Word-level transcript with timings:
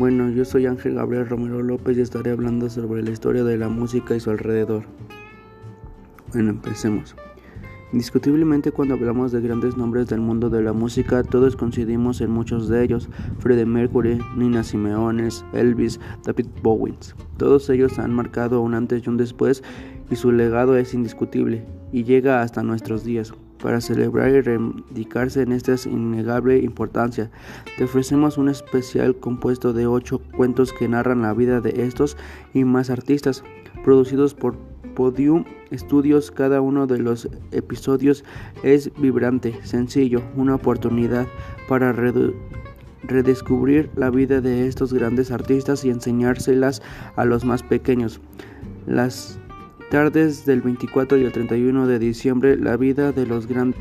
Bueno, 0.00 0.30
yo 0.30 0.46
soy 0.46 0.64
Ángel 0.64 0.94
Gabriel 0.94 1.28
Romero 1.28 1.62
López 1.62 1.98
y 1.98 2.00
estaré 2.00 2.30
hablando 2.30 2.70
sobre 2.70 3.02
la 3.02 3.10
historia 3.10 3.44
de 3.44 3.58
la 3.58 3.68
música 3.68 4.16
y 4.16 4.20
su 4.20 4.30
alrededor. 4.30 4.84
Bueno, 6.32 6.48
empecemos. 6.48 7.14
Indiscutiblemente 7.92 8.72
cuando 8.72 8.94
hablamos 8.94 9.30
de 9.30 9.42
grandes 9.42 9.76
nombres 9.76 10.06
del 10.06 10.22
mundo 10.22 10.48
de 10.48 10.62
la 10.62 10.72
música, 10.72 11.22
todos 11.22 11.54
coincidimos 11.54 12.22
en 12.22 12.30
muchos 12.30 12.66
de 12.70 12.82
ellos. 12.82 13.10
Freddie 13.40 13.66
Mercury, 13.66 14.18
Nina 14.38 14.64
Simeones, 14.64 15.44
Elvis, 15.52 16.00
David 16.24 16.46
Bowie. 16.62 16.94
Todos 17.36 17.68
ellos 17.68 17.98
han 17.98 18.14
marcado 18.14 18.62
un 18.62 18.72
antes 18.72 19.02
y 19.04 19.10
un 19.10 19.18
después 19.18 19.62
y 20.10 20.16
su 20.16 20.32
legado 20.32 20.78
es 20.78 20.94
indiscutible 20.94 21.66
y 21.92 22.04
llega 22.04 22.40
hasta 22.40 22.62
nuestros 22.62 23.04
días. 23.04 23.34
Para 23.62 23.80
celebrar 23.82 24.30
y 24.30 24.40
reivindicarse 24.40 25.42
en 25.42 25.52
esta 25.52 25.74
innegable 25.86 26.58
importancia, 26.58 27.30
te 27.76 27.84
ofrecemos 27.84 28.38
un 28.38 28.48
especial 28.48 29.16
compuesto 29.16 29.74
de 29.74 29.86
ocho 29.86 30.20
cuentos 30.34 30.72
que 30.72 30.88
narran 30.88 31.20
la 31.22 31.34
vida 31.34 31.60
de 31.60 31.84
estos 31.84 32.16
y 32.54 32.64
más 32.64 32.88
artistas, 32.88 33.44
producidos 33.84 34.32
por 34.32 34.56
Podium 34.94 35.44
Studios. 35.72 36.30
Cada 36.30 36.62
uno 36.62 36.86
de 36.86 36.98
los 36.98 37.28
episodios 37.52 38.24
es 38.62 38.90
vibrante, 38.96 39.54
sencillo, 39.62 40.22
una 40.36 40.54
oportunidad 40.54 41.26
para 41.68 41.92
redescubrir 43.02 43.90
la 43.94 44.08
vida 44.08 44.40
de 44.40 44.68
estos 44.68 44.94
grandes 44.94 45.30
artistas 45.30 45.84
y 45.84 45.90
enseñárselas 45.90 46.80
a 47.16 47.26
los 47.26 47.44
más 47.44 47.62
pequeños. 47.62 48.20
Las 48.86 49.38
tardes 49.90 50.46
del 50.46 50.62
24 50.62 51.18
y 51.18 51.24
el 51.24 51.32
31 51.32 51.86
de 51.86 51.98
diciembre, 51.98 52.56
la 52.56 52.76
vida 52.76 53.12
de 53.12 53.26
los 53.26 53.46
grandes 53.46 53.80